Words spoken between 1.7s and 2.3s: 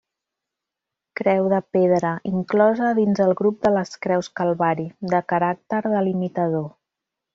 pedra,